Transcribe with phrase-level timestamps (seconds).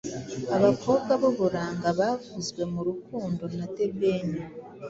[0.55, 4.29] abakobwa b’uburanga bavuzwe mu rukundo na the ben